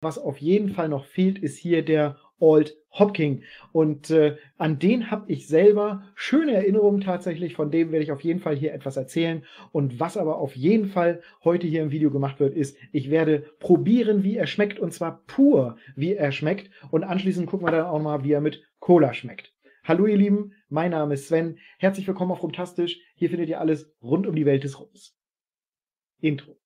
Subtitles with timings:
[0.00, 3.42] was auf jeden Fall noch fehlt, ist hier der Old Hopking.
[3.72, 7.54] Und äh, an den habe ich selber schöne Erinnerungen tatsächlich.
[7.54, 9.44] Von dem werde ich auf jeden Fall hier etwas erzählen.
[9.72, 13.44] Und was aber auf jeden Fall heute hier im Video gemacht wird, ist, ich werde
[13.58, 14.78] probieren, wie er schmeckt.
[14.78, 16.70] Und zwar pur, wie er schmeckt.
[16.90, 19.52] Und anschließend gucken wir dann auch mal, wie er mit Cola schmeckt.
[19.84, 21.58] Hallo ihr Lieben, mein Name ist Sven.
[21.78, 23.00] Herzlich willkommen auf Rumtastisch.
[23.16, 25.16] Hier findet ihr alles rund um die Welt des Rums.
[26.20, 26.56] Intro.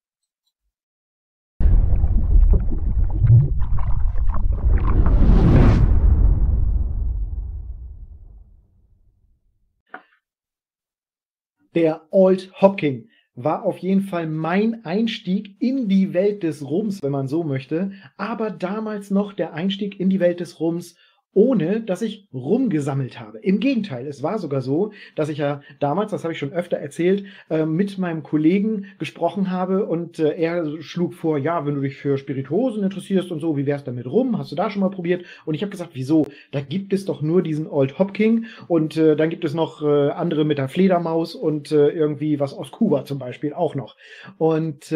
[11.75, 17.11] Der Old Hopking war auf jeden Fall mein Einstieg in die Welt des Rums, wenn
[17.11, 20.95] man so möchte, aber damals noch der Einstieg in die Welt des Rums
[21.35, 23.39] ohne dass ich rumgesammelt habe.
[23.39, 26.77] Im Gegenteil, es war sogar so, dass ich ja damals, das habe ich schon öfter
[26.77, 31.81] erzählt, äh, mit meinem Kollegen gesprochen habe und äh, er schlug vor, ja, wenn du
[31.81, 34.39] dich für Spirituosen interessierst und so, wie wär's damit rum?
[34.39, 35.25] Hast du da schon mal probiert?
[35.45, 36.27] Und ich habe gesagt, wieso?
[36.53, 40.11] Da gibt es doch nur diesen Old Hopking und äh, dann gibt es noch äh,
[40.11, 43.97] andere mit der Fledermaus und irgendwie was aus Kuba zum Beispiel auch noch.
[44.39, 44.93] Und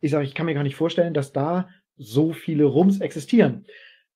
[0.00, 3.66] ich sage, ich kann mir gar nicht vorstellen, dass da so viele Rums existieren.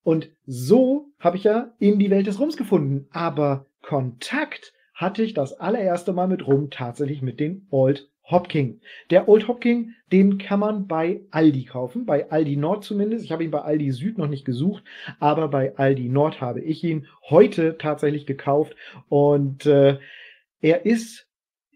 [0.03, 3.07] Und so habe ich ja in die Welt des Rums gefunden.
[3.11, 8.81] Aber Kontakt hatte ich das allererste Mal mit Rum tatsächlich mit den Old Hopking.
[9.09, 13.23] Der Old Hopking, den kann man bei Aldi kaufen, bei Aldi Nord zumindest.
[13.23, 14.83] Ich habe ihn bei Aldi Süd noch nicht gesucht,
[15.19, 18.75] aber bei Aldi Nord habe ich ihn heute tatsächlich gekauft
[19.07, 19.99] und äh,
[20.59, 21.27] er ist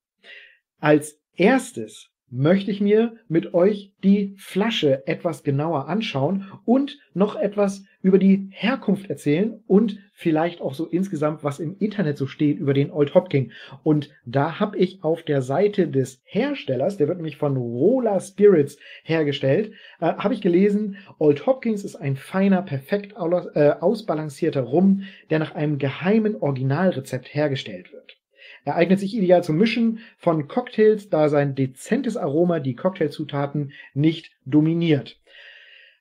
[0.80, 7.84] Als erstes möchte ich mir mit euch die Flasche etwas genauer anschauen und noch etwas
[8.02, 12.74] über die Herkunft erzählen und vielleicht auch so insgesamt, was im Internet so steht über
[12.74, 13.52] den Old Hopking.
[13.84, 18.78] Und da habe ich auf der Seite des Herstellers, der wird nämlich von Roller Spirits
[19.04, 25.38] hergestellt, äh, habe ich gelesen, Old Hopkins ist ein feiner, perfekt äh, ausbalancierter Rum, der
[25.38, 28.18] nach einem geheimen Originalrezept hergestellt wird.
[28.64, 34.32] Er eignet sich ideal zum Mischen von Cocktails, da sein dezentes Aroma die Cocktailzutaten nicht
[34.46, 35.20] dominiert.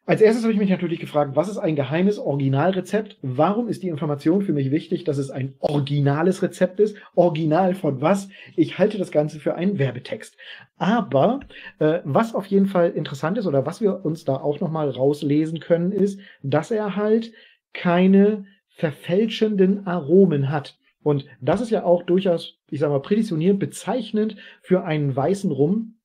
[0.05, 3.17] Als erstes habe ich mich natürlich gefragt, was ist ein geheimes Originalrezept?
[3.21, 6.97] Warum ist die Information für mich wichtig, dass es ein originales Rezept ist?
[7.15, 8.27] Original von was?
[8.57, 10.35] Ich halte das Ganze für einen Werbetext.
[10.77, 11.39] Aber
[11.79, 15.61] äh, was auf jeden Fall interessant ist oder was wir uns da auch nochmal rauslesen
[15.61, 17.31] können, ist, dass er halt
[17.71, 20.77] keine verfälschenden Aromen hat.
[21.03, 25.99] Und das ist ja auch durchaus, ich sag mal, präditionierend bezeichnend für einen weißen Rum.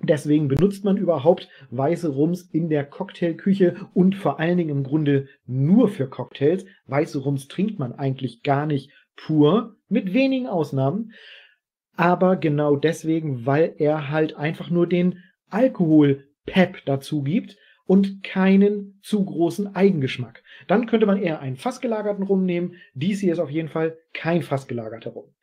[0.00, 5.28] Deswegen benutzt man überhaupt weiße Rums in der Cocktailküche und vor allen Dingen im Grunde
[5.46, 6.66] nur für Cocktails.
[6.86, 11.12] Weiße Rums trinkt man eigentlich gar nicht pur, mit wenigen Ausnahmen.
[11.96, 17.56] Aber genau deswegen, weil er halt einfach nur den Alkohol-Pep dazu gibt
[17.86, 20.42] und keinen zu großen Eigengeschmack.
[20.68, 22.76] Dann könnte man eher einen fassgelagerten Rum nehmen.
[22.94, 25.34] Dies hier ist auf jeden Fall kein fassgelagerter Rum.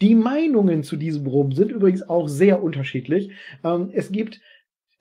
[0.00, 3.30] Die Meinungen zu diesem Rum sind übrigens auch sehr unterschiedlich.
[3.62, 4.40] Ähm, es gibt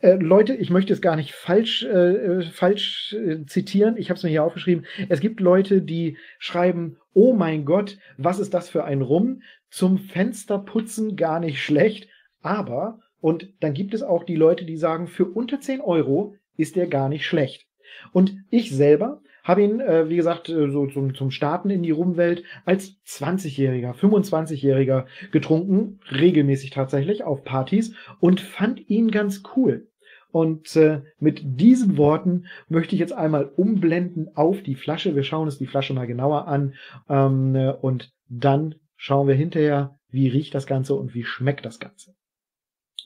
[0.02, 4.18] äh, Leute, ich möchte es gar nicht falsch, äh, äh falsch äh, zitieren, ich habe
[4.18, 4.86] es mir hier aufgeschrieben.
[5.10, 9.42] Es gibt Leute, die schreiben, oh mein Gott, was ist das für ein Rum?
[9.70, 12.10] Zum Fensterputzen gar nicht schlecht,
[12.42, 16.76] aber, und dann gibt es auch die Leute, die sagen, für unter 10 Euro ist
[16.76, 17.66] der gar nicht schlecht.
[18.14, 21.92] Und ich selber habe ihn, äh, wie gesagt, äh, so zum, zum Starten in die
[21.92, 29.88] Rumwelt als 20-Jähriger, 25-Jähriger getrunken, regelmäßig tatsächlich auf Partys und fand ihn ganz cool.
[30.32, 35.16] Und äh, mit diesen Worten möchte ich jetzt einmal umblenden auf die Flasche.
[35.16, 36.74] Wir schauen uns die Flasche mal genauer an
[37.10, 41.80] ähm, äh, und dann schauen wir hinterher, wie riecht das Ganze und wie schmeckt das
[41.80, 42.16] Ganze.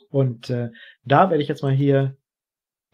[0.10, 0.70] Und äh,
[1.04, 2.16] da werde ich jetzt mal hier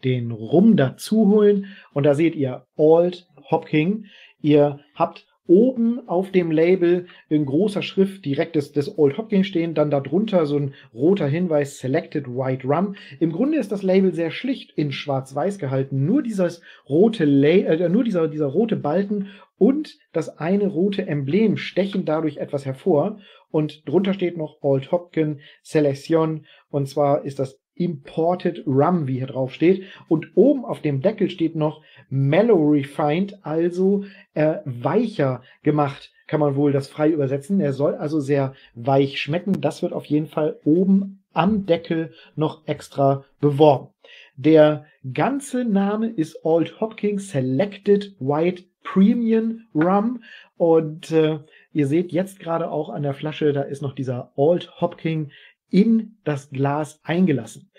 [0.04, 4.06] den Rum dazu holen und da seht ihr Old Hopking.
[4.40, 9.74] Ihr habt oben auf dem Label in großer Schrift direkt das, das Old Hopkins stehen,
[9.74, 12.94] dann darunter so ein roter Hinweis Selected White Rum.
[13.18, 16.06] Im Grunde ist das Label sehr schlicht in schwarz-weiß gehalten.
[16.06, 19.28] Nur dieses rote La äh, nur dieser, dieser rote Balken
[19.58, 23.18] und das eine rote Emblem stechen dadurch etwas hervor.
[23.50, 26.46] Und drunter steht noch Old Hopkin Selection.
[26.70, 29.84] Und zwar ist das Imported Rum, wie hier drauf steht.
[30.08, 36.56] Und oben auf dem Deckel steht noch Mellow Refined, also äh, weicher gemacht, kann man
[36.56, 37.60] wohl das frei übersetzen.
[37.60, 39.60] Er soll also sehr weich schmecken.
[39.60, 43.88] Das wird auf jeden Fall oben am Deckel noch extra beworben.
[44.36, 50.22] Der ganze Name ist Old Hopkins Selected White Premium Rum
[50.56, 51.38] und äh,
[51.72, 55.30] ihr seht jetzt gerade auch an der Flasche, da ist noch dieser Old Hopkins
[55.72, 57.70] in das Glas eingelassen.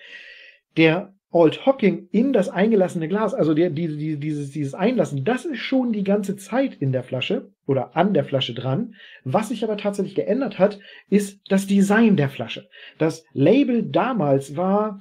[0.75, 5.45] Der Old Hocking in das eingelassene Glas, also der, die, die, dieses, dieses Einlassen, das
[5.45, 8.93] ist schon die ganze Zeit in der Flasche oder an der Flasche dran.
[9.23, 10.79] Was sich aber tatsächlich geändert hat,
[11.09, 12.69] ist das Design der Flasche.
[12.99, 14.99] Das Label damals war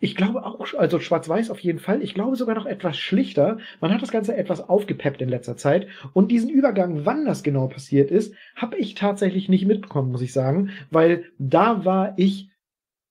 [0.00, 2.02] ich glaube auch, also schwarz-weiß auf jeden Fall.
[2.02, 3.58] Ich glaube sogar noch etwas schlichter.
[3.80, 5.88] Man hat das Ganze etwas aufgepeppt in letzter Zeit.
[6.12, 10.32] Und diesen Übergang, wann das genau passiert ist, habe ich tatsächlich nicht mitbekommen, muss ich
[10.32, 12.50] sagen, weil da war ich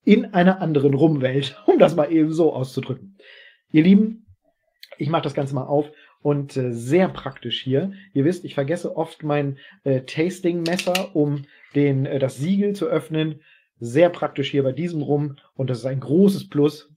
[0.06, 3.18] in einer anderen Rumwelt, um das mal eben so auszudrücken.
[3.72, 4.26] Ihr Lieben,
[4.98, 5.92] ich mache das Ganze mal auf
[6.22, 7.92] und äh, sehr praktisch hier.
[8.14, 11.44] Ihr wisst, ich vergesse oft mein äh, Tasting-Messer, um
[11.76, 13.42] den, äh, das Siegel zu öffnen
[13.80, 16.90] sehr praktisch hier bei diesem Rum, und das ist ein großes Plus,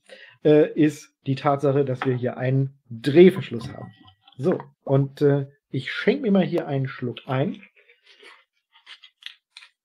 [0.44, 3.92] äh, ist die Tatsache, dass wir hier einen Drehverschluss haben.
[4.36, 7.62] So, und äh, ich schenke mir mal hier einen Schluck ein.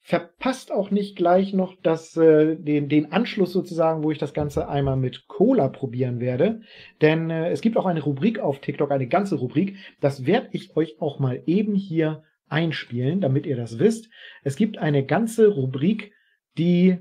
[0.01, 4.69] Verpasst auch nicht gleich noch das, äh, den, den Anschluss sozusagen, wo ich das Ganze
[4.69, 6.61] einmal mit Cola probieren werde.
[7.01, 9.77] Denn äh, es gibt auch eine Rubrik auf TikTok, eine ganze Rubrik.
[9.99, 14.09] Das werde ich euch auch mal eben hier einspielen, damit ihr das wisst.
[14.43, 16.13] Es gibt eine ganze Rubrik
[16.57, 16.97] die,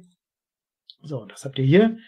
[1.03, 1.99] so, das habt ihr hier,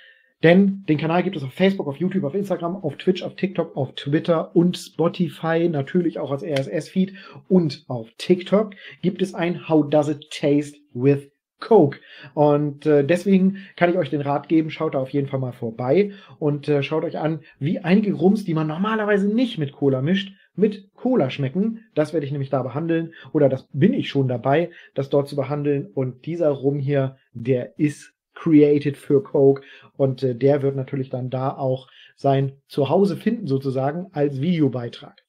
[0.42, 3.76] denn den Kanal gibt es auf Facebook, auf YouTube, auf Instagram, auf Twitch, auf TikTok,
[3.76, 7.14] auf Twitter und Spotify, natürlich auch als RSS-Feed
[7.48, 12.00] und auf TikTok gibt es ein How Does It Taste with Coke.
[12.34, 15.52] Und äh, deswegen kann ich euch den Rat geben, schaut da auf jeden Fall mal
[15.52, 20.02] vorbei und äh, schaut euch an, wie einige Rums, die man normalerweise nicht mit Cola
[20.02, 21.84] mischt, mit Cola schmecken.
[21.94, 25.36] Das werde ich nämlich da behandeln oder das bin ich schon dabei, das dort zu
[25.36, 25.86] behandeln.
[25.86, 29.62] Und dieser Rum hier, der ist created für Coke
[29.96, 35.24] und äh, der wird natürlich dann da auch sein Zuhause finden sozusagen als Videobeitrag.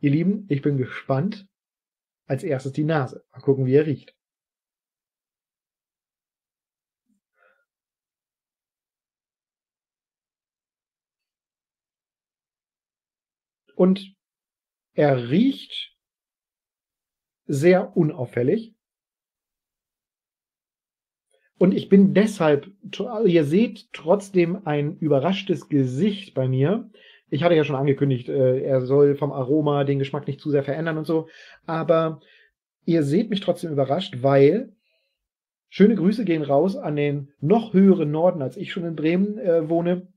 [0.00, 1.46] Ihr Lieben, ich bin gespannt.
[2.26, 3.24] Als erstes die Nase.
[3.32, 4.14] Mal gucken, wie er riecht.
[13.80, 14.14] Und
[14.92, 15.96] er riecht
[17.46, 18.74] sehr unauffällig.
[21.56, 22.70] Und ich bin deshalb,
[23.24, 26.90] ihr seht trotzdem ein überraschtes Gesicht bei mir.
[27.30, 30.62] Ich hatte ja schon angekündigt, äh, er soll vom Aroma den Geschmack nicht zu sehr
[30.62, 31.30] verändern und so.
[31.64, 32.20] Aber
[32.84, 34.76] ihr seht mich trotzdem überrascht, weil
[35.70, 39.70] schöne Grüße gehen raus an den noch höheren Norden, als ich schon in Bremen äh,
[39.70, 40.12] wohne.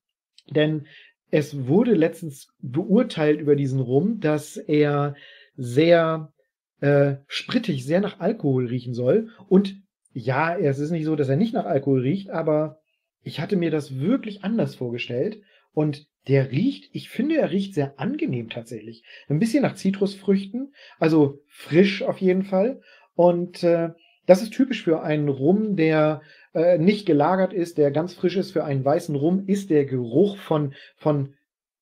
[0.49, 0.85] Denn
[1.33, 5.15] es wurde letztens beurteilt über diesen Rum, dass er
[5.55, 6.31] sehr
[6.79, 9.31] äh, sprittig, sehr nach Alkohol riechen soll.
[9.49, 12.77] Und ja, es ist nicht so, dass er nicht nach Alkohol riecht, aber
[13.23, 15.41] ich hatte mir das wirklich anders vorgestellt.
[15.71, 19.03] Und der riecht, ich finde, er riecht sehr angenehm tatsächlich.
[19.27, 22.79] Ein bisschen nach Zitrusfrüchten, also frisch auf jeden Fall.
[23.15, 23.89] Und äh,
[24.27, 26.21] das ist typisch für einen Rum, der
[26.53, 30.37] äh, nicht gelagert ist, der ganz frisch ist für einen weißen Rum, ist der Geruch
[30.37, 31.35] von, von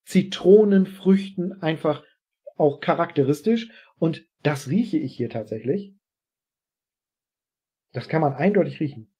[0.06, 2.04] Zitronenfrüchten einfach
[2.58, 3.70] auch charakteristisch.
[3.98, 5.94] Und das rieche ich hier tatsächlich.
[7.94, 9.12] Das kann man eindeutig riechen.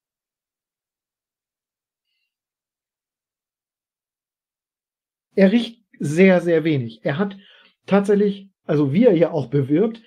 [5.36, 7.02] Er riecht sehr, sehr wenig.
[7.04, 7.38] Er hat
[7.86, 10.02] tatsächlich, also wie er ja auch bewirbt,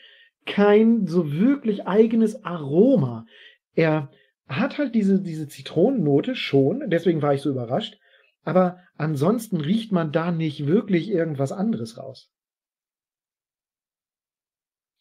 [0.47, 3.27] kein so wirklich eigenes Aroma.
[3.75, 4.11] Er
[4.47, 7.99] hat halt diese, diese Zitronennote schon, deswegen war ich so überrascht,
[8.43, 12.31] aber ansonsten riecht man da nicht wirklich irgendwas anderes raus.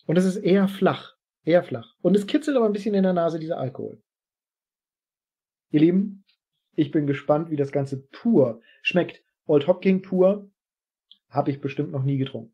[0.05, 1.95] Und es ist eher flach, eher flach.
[2.01, 4.01] Und es kitzelt aber ein bisschen in der Nase, dieser Alkohol.
[5.71, 6.23] Ihr Lieben,
[6.75, 9.23] Ich bin gespannt, wie das Ganze pur schmeckt.
[9.45, 10.49] Old Hopking pur
[11.29, 12.52] habe ich bestimmt noch nie getrunken.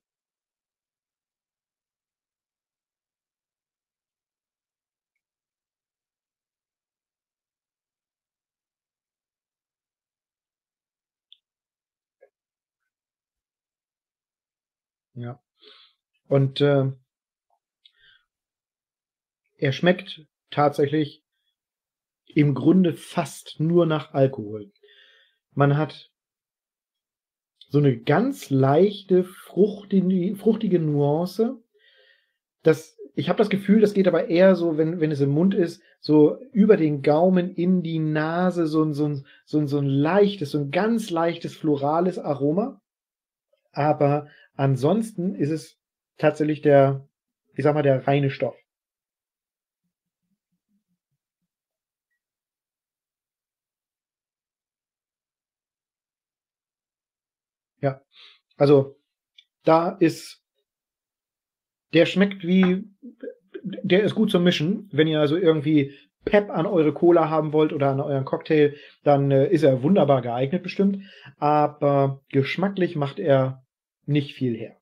[15.20, 15.42] Ja.
[16.30, 16.86] Und äh,
[19.58, 21.26] er schmeckt tatsächlich
[22.26, 24.72] im Grunde fast nur nach Alkohol.
[25.52, 26.10] Man hat
[27.68, 31.62] so eine ganz leichte, fruchtige, fruchtige Nuance.
[32.64, 35.54] Das, ich habe das Gefühl, das geht aber eher so, wenn, wenn es im Mund
[35.54, 39.80] ist, so über den Gaumen in die Nase, so ein, so ein, so ein, so
[39.80, 42.82] ein leichtes, so ein ganz leichtes florales Aroma.
[43.72, 44.28] Aber
[44.60, 45.78] ansonsten ist es
[46.18, 47.08] tatsächlich der,
[47.56, 48.56] ich sag mal, der reine Stoff.
[57.82, 58.02] Ja,
[58.58, 58.98] also
[59.64, 60.44] da ist,
[61.94, 62.84] der schmeckt wie,
[63.64, 64.90] der ist gut zum Mischen.
[64.92, 69.32] Wenn ihr also irgendwie Pep an eure Cola haben wollt oder an euren Cocktail, dann
[69.32, 71.04] äh, ist er wunderbar geeignet bestimmt.
[71.38, 73.64] Aber geschmacklich macht er
[74.10, 74.76] nicht viel her.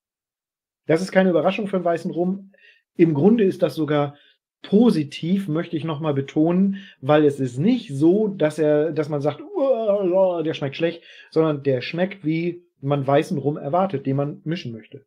[0.87, 2.53] Das ist keine Überraschung für einen weißen Rum.
[2.95, 4.15] Im Grunde ist das sogar
[4.63, 9.39] positiv, möchte ich nochmal betonen, weil es ist nicht so, dass er, dass man sagt,
[9.39, 15.05] der schmeckt schlecht, sondern der schmeckt wie man weißen Rum erwartet, den man mischen möchte.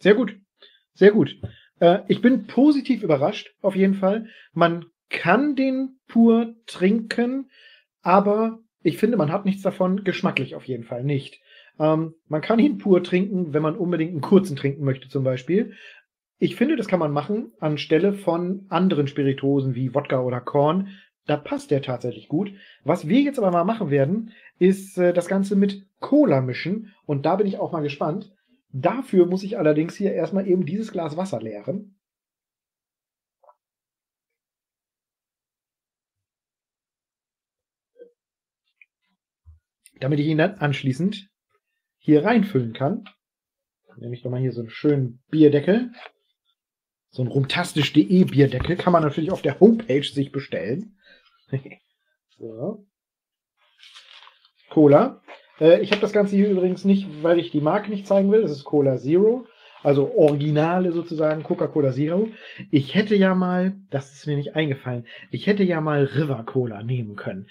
[0.00, 0.36] Sehr gut.
[0.94, 1.36] Sehr gut.
[1.80, 4.28] Äh, ich bin positiv überrascht, auf jeden Fall.
[4.52, 7.50] Man kann den pur trinken,
[8.02, 11.40] aber ich finde, man hat nichts davon, geschmacklich auf jeden Fall nicht.
[11.78, 15.72] Ähm, man kann ihn pur trinken, wenn man unbedingt einen kurzen trinken möchte, zum Beispiel.
[16.38, 20.88] Ich finde, das kann man machen anstelle von anderen Spiritosen wie Wodka oder Korn.
[21.26, 22.52] Da passt der tatsächlich gut.
[22.84, 26.92] Was wir jetzt aber mal machen werden, ist äh, das Ganze mit Cola mischen.
[27.04, 28.32] Und da bin ich auch mal gespannt.
[28.72, 31.95] Dafür muss ich allerdings hier erstmal eben dieses Glas Wasser leeren.
[40.00, 41.28] Damit ich ihn dann anschließend
[41.98, 43.04] hier reinfüllen kann.
[43.98, 45.90] Nehme ich doch mal hier so einen schönen Bierdeckel.
[47.10, 50.98] So ein rumtastisch.de Bierdeckel kann man natürlich auf der Homepage sich bestellen.
[52.38, 52.86] so.
[54.68, 55.22] Cola.
[55.58, 58.42] Äh, ich habe das Ganze hier übrigens nicht, weil ich die Marke nicht zeigen will.
[58.42, 59.46] Das ist Cola Zero.
[59.82, 62.28] Also Originale sozusagen, Coca-Cola Zero.
[62.70, 66.82] Ich hätte ja mal, das ist mir nicht eingefallen, ich hätte ja mal River Cola
[66.82, 67.46] nehmen können.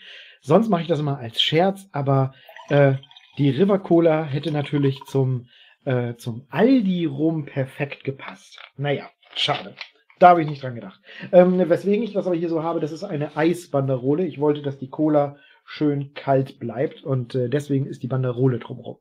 [0.45, 2.35] Sonst mache ich das immer als Scherz, aber
[2.69, 2.93] äh,
[3.39, 5.47] die River Cola hätte natürlich zum,
[5.85, 8.59] äh, zum Aldi rum perfekt gepasst.
[8.77, 9.09] Naja.
[9.33, 9.75] Schade.
[10.19, 11.01] Da habe ich nicht dran gedacht.
[11.31, 14.23] Ähm, weswegen ich das aber hier so habe, das ist eine Eisbanderole.
[14.23, 18.99] Ich wollte, dass die Cola schön kalt bleibt und äh, deswegen ist die Banderole drumherum.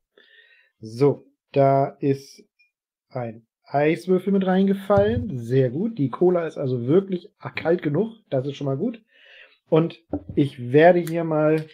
[0.81, 2.43] So, da ist
[3.11, 5.37] ein Eiswürfel mit reingefallen.
[5.37, 5.99] Sehr gut.
[5.99, 8.15] Die Cola ist also wirklich kalt genug.
[8.31, 9.03] Das ist schon mal gut.
[9.68, 9.99] Und
[10.37, 11.68] ich werde hier mal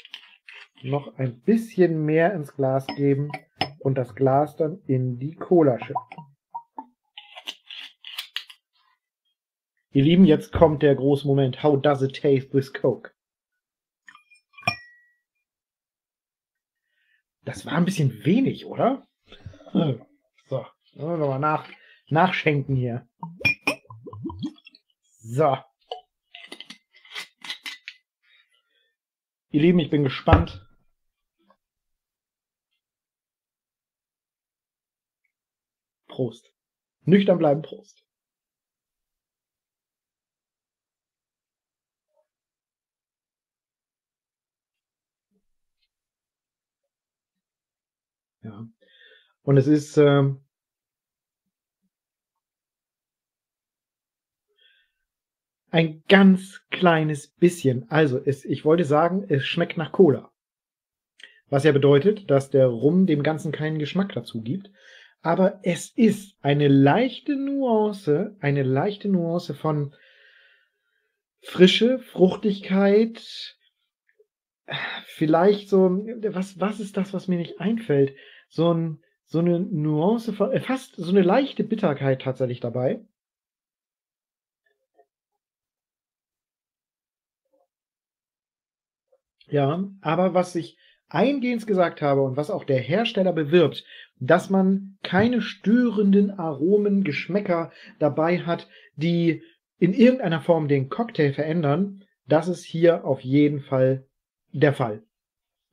[0.82, 3.30] noch ein bisschen mehr ins Glas geben
[3.80, 6.16] und das Glas dann in die Cola schütten.
[9.92, 11.62] Ihr Lieben, jetzt kommt der große Moment.
[11.62, 13.10] How does it taste with Coke?
[17.42, 19.08] Das war ein bisschen wenig, oder?
[19.72, 21.68] So, nochmal nach,
[22.08, 23.08] nachschenken hier.
[25.18, 25.58] So.
[29.52, 30.64] Ihr Lieben, ich bin gespannt.
[36.06, 36.52] Prost.
[37.02, 38.04] Nüchtern bleiben, Prost.
[48.42, 48.68] Ja.
[49.42, 50.44] Und es ist ähm,
[55.70, 57.90] ein ganz kleines bisschen.
[57.90, 60.30] Also, es, ich wollte sagen, es schmeckt nach Cola.
[61.48, 64.70] Was ja bedeutet, dass der Rum dem Ganzen keinen Geschmack dazu gibt.
[65.22, 69.94] Aber es ist eine leichte Nuance, eine leichte Nuance von
[71.42, 73.56] Frische, Fruchtigkeit,
[75.06, 75.90] vielleicht so,
[76.28, 78.14] was, was ist das, was mir nicht einfällt?
[78.48, 83.04] So, ein, so eine Nuance, äh, fast so eine leichte Bitterkeit tatsächlich dabei.
[89.50, 90.78] Ja, aber was ich
[91.08, 93.84] eingehend gesagt habe und was auch der Hersteller bewirbt,
[94.20, 99.42] dass man keine störenden Aromen, Geschmäcker dabei hat, die
[99.78, 104.06] in irgendeiner Form den Cocktail verändern, das ist hier auf jeden Fall
[104.52, 105.02] der Fall.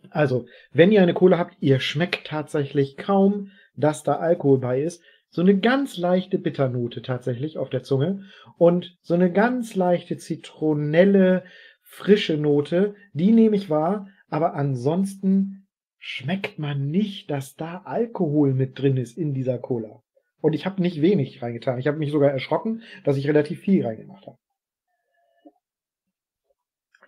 [0.10, 5.03] Also, wenn ihr eine Cola habt, ihr schmeckt tatsächlich kaum, dass da Alkohol bei ist.
[5.29, 8.24] So eine ganz leichte Bitternote tatsächlich auf der Zunge
[8.57, 11.43] und so eine ganz leichte zitronelle,
[11.88, 15.67] frische Note, die nehme ich wahr, aber ansonsten
[15.98, 20.03] schmeckt man nicht, dass da Alkohol mit drin ist in dieser Cola.
[20.41, 21.79] Und ich habe nicht wenig reingetan.
[21.79, 24.38] Ich habe mich sogar erschrocken, dass ich relativ viel reingemacht habe.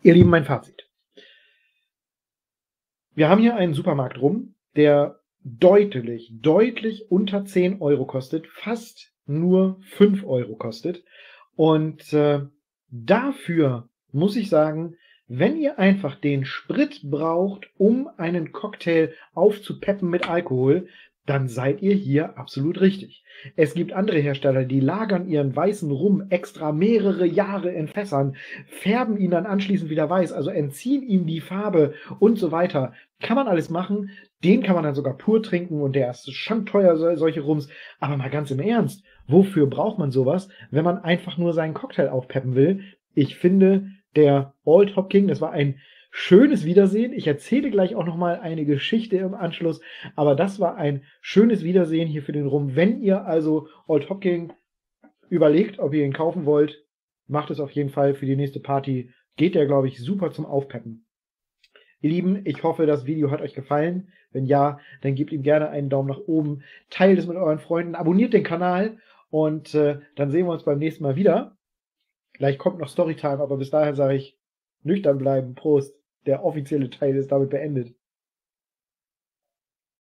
[0.01, 0.89] Ihr Lieben, mein Fazit.
[3.13, 9.79] Wir haben hier einen Supermarkt rum, der deutlich, deutlich unter 10 Euro kostet, fast nur
[9.81, 11.03] 5 Euro kostet.
[11.55, 12.41] Und äh,
[12.89, 14.95] dafür muss ich sagen,
[15.27, 20.87] wenn ihr einfach den Sprit braucht, um einen Cocktail aufzupeppen mit Alkohol,
[21.27, 23.23] dann seid ihr hier absolut richtig.
[23.55, 28.35] Es gibt andere Hersteller, die lagern ihren weißen Rum extra mehrere Jahre in Fässern,
[28.65, 32.93] färben ihn dann anschließend wieder weiß, also entziehen ihm die Farbe und so weiter.
[33.21, 34.09] Kann man alles machen.
[34.43, 37.69] Den kann man dann sogar pur trinken und der ist schon teuer, solche Rums.
[37.99, 42.09] Aber mal ganz im Ernst, wofür braucht man sowas, wenn man einfach nur seinen Cocktail
[42.09, 42.81] aufpeppen will?
[43.13, 45.79] Ich finde, der Old Hop King, das war ein
[46.11, 47.13] schönes Wiedersehen.
[47.13, 49.81] Ich erzähle gleich auch noch mal eine Geschichte im Anschluss,
[50.15, 52.75] aber das war ein schönes Wiedersehen hier für den Rum.
[52.75, 54.53] Wenn ihr also Old Hopking
[55.29, 56.83] überlegt, ob ihr ihn kaufen wollt,
[57.27, 59.11] macht es auf jeden Fall für die nächste Party.
[59.37, 61.05] Geht der, glaube ich, super zum Aufpeppen.
[62.01, 64.09] Ihr Lieben, ich hoffe, das Video hat euch gefallen.
[64.31, 67.95] Wenn ja, dann gebt ihm gerne einen Daumen nach oben, teilt es mit euren Freunden,
[67.95, 68.97] abonniert den Kanal
[69.29, 71.57] und äh, dann sehen wir uns beim nächsten Mal wieder.
[72.39, 74.37] Gleich kommt noch Storytime, aber bis dahin sage ich
[74.81, 75.93] nüchtern bleiben, Prost
[76.25, 77.93] der offizielle Teil ist damit beendet.